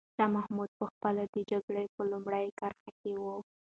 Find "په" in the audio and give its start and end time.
0.79-0.85, 1.95-2.01